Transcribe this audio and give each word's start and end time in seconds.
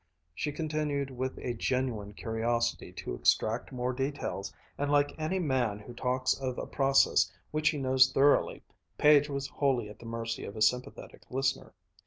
She 0.33 0.51
continued 0.51 1.11
with 1.11 1.37
a 1.37 1.53
genuine 1.53 2.13
curiosity 2.15 2.91
to 2.93 3.13
extract 3.13 3.71
more 3.71 3.93
details; 3.93 4.51
and 4.75 4.91
like 4.91 5.13
any 5.19 5.37
man 5.37 5.77
who 5.77 5.93
talks 5.93 6.33
of 6.41 6.57
a 6.57 6.65
process 6.65 7.31
which 7.51 7.69
he 7.69 7.77
knows 7.77 8.11
thoroughly, 8.11 8.63
Page 8.97 9.29
was 9.29 9.45
wholly 9.45 9.89
at 9.89 9.99
the 9.99 10.07
mercy 10.07 10.43
of 10.43 10.55
a 10.55 10.61
sympathetic 10.63 11.29
listener. 11.29 11.75